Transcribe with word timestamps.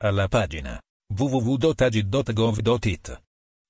Alla 0.01 0.27
pagina 0.27 0.77
www.agid.gov.it. 1.15 3.23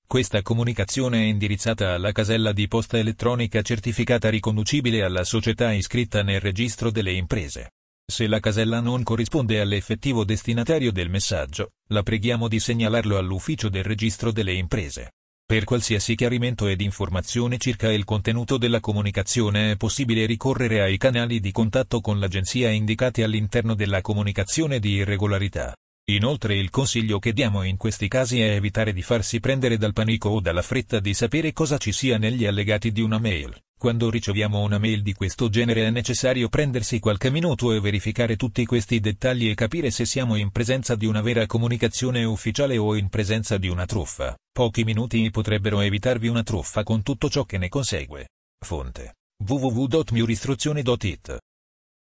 Questa 0.08 0.42
comunicazione 0.42 1.18
è 1.18 1.26
indirizzata 1.26 1.94
alla 1.94 2.10
casella 2.10 2.52
di 2.52 2.66
posta 2.66 2.98
elettronica 2.98 3.62
certificata 3.62 4.28
riconducibile 4.28 5.04
alla 5.04 5.22
società 5.22 5.72
iscritta 5.72 6.24
nel 6.24 6.40
registro 6.40 6.90
delle 6.90 7.12
imprese. 7.12 7.70
Se 8.06 8.26
la 8.26 8.38
casella 8.38 8.80
non 8.80 9.02
corrisponde 9.02 9.60
all'effettivo 9.60 10.24
destinatario 10.24 10.92
del 10.92 11.08
messaggio, 11.08 11.70
la 11.88 12.02
preghiamo 12.02 12.48
di 12.48 12.60
segnalarlo 12.60 13.16
all'ufficio 13.16 13.70
del 13.70 13.82
registro 13.82 14.30
delle 14.30 14.52
imprese. 14.52 15.12
Per 15.46 15.64
qualsiasi 15.64 16.14
chiarimento 16.14 16.66
ed 16.66 16.82
informazione 16.82 17.56
circa 17.56 17.90
il 17.90 18.04
contenuto 18.04 18.58
della 18.58 18.80
comunicazione 18.80 19.72
è 19.72 19.76
possibile 19.76 20.26
ricorrere 20.26 20.82
ai 20.82 20.98
canali 20.98 21.40
di 21.40 21.50
contatto 21.50 22.02
con 22.02 22.18
l'agenzia 22.18 22.68
indicati 22.68 23.22
all'interno 23.22 23.74
della 23.74 24.02
comunicazione 24.02 24.80
di 24.80 24.90
irregolarità. 24.90 25.74
Inoltre 26.10 26.56
il 26.56 26.68
consiglio 26.68 27.18
che 27.18 27.32
diamo 27.32 27.62
in 27.62 27.78
questi 27.78 28.08
casi 28.08 28.38
è 28.40 28.50
evitare 28.50 28.92
di 28.92 29.00
farsi 29.00 29.40
prendere 29.40 29.78
dal 29.78 29.94
panico 29.94 30.28
o 30.28 30.40
dalla 30.40 30.60
fretta 30.60 31.00
di 31.00 31.14
sapere 31.14 31.54
cosa 31.54 31.78
ci 31.78 31.92
sia 31.92 32.18
negli 32.18 32.44
allegati 32.44 32.92
di 32.92 33.00
una 33.00 33.18
mail. 33.18 33.58
Quando 33.84 34.08
riceviamo 34.08 34.60
una 34.60 34.78
mail 34.78 35.02
di 35.02 35.12
questo 35.12 35.50
genere 35.50 35.86
è 35.86 35.90
necessario 35.90 36.48
prendersi 36.48 36.98
qualche 37.00 37.28
minuto 37.28 37.70
e 37.70 37.80
verificare 37.80 38.34
tutti 38.34 38.64
questi 38.64 38.98
dettagli 38.98 39.50
e 39.50 39.54
capire 39.54 39.90
se 39.90 40.06
siamo 40.06 40.36
in 40.36 40.50
presenza 40.50 40.94
di 40.94 41.04
una 41.04 41.20
vera 41.20 41.44
comunicazione 41.44 42.24
ufficiale 42.24 42.78
o 42.78 42.96
in 42.96 43.10
presenza 43.10 43.58
di 43.58 43.68
una 43.68 43.84
truffa. 43.84 44.34
Pochi 44.50 44.84
minuti 44.84 45.28
potrebbero 45.28 45.80
evitarvi 45.80 46.28
una 46.28 46.42
truffa 46.42 46.82
con 46.82 47.02
tutto 47.02 47.28
ciò 47.28 47.44
che 47.44 47.58
ne 47.58 47.68
consegue. 47.68 48.28
Fonte 48.64 49.16
www.miuristruzione.it 49.44 51.38